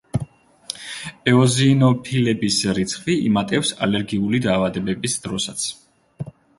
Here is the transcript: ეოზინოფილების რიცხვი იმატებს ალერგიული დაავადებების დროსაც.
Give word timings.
ეოზინოფილების 1.31 2.59
რიცხვი 2.79 3.19
იმატებს 3.29 3.75
ალერგიული 3.89 4.45
დაავადებების 4.51 5.23
დროსაც. 5.29 5.73